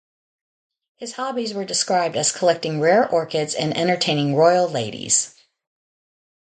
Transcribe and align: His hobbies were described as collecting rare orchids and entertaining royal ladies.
His 0.95 1.13
hobbies 1.13 1.53
were 1.53 1.63
described 1.63 2.15
as 2.15 2.31
collecting 2.31 2.81
rare 2.81 3.07
orchids 3.07 3.53
and 3.53 3.77
entertaining 3.77 4.33
royal 4.35 4.67
ladies. 4.67 5.35